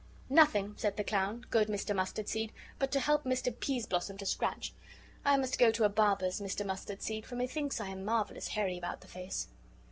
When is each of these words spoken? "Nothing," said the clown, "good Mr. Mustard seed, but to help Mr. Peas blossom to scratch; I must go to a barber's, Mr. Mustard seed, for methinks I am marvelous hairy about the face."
"Nothing," 0.31 0.73
said 0.77 0.97
the 0.97 1.03
clown, 1.03 1.45
"good 1.51 1.67
Mr. 1.67 1.95
Mustard 1.95 2.27
seed, 2.27 2.51
but 2.79 2.89
to 2.91 2.99
help 2.99 3.23
Mr. 3.23 3.55
Peas 3.59 3.85
blossom 3.85 4.17
to 4.17 4.25
scratch; 4.25 4.73
I 5.23 5.37
must 5.37 5.59
go 5.59 5.69
to 5.69 5.83
a 5.83 5.89
barber's, 5.89 6.41
Mr. 6.41 6.65
Mustard 6.65 7.03
seed, 7.03 7.23
for 7.23 7.35
methinks 7.35 7.79
I 7.79 7.89
am 7.89 8.03
marvelous 8.03 8.47
hairy 8.47 8.79
about 8.79 9.01
the 9.01 9.07
face." 9.07 9.49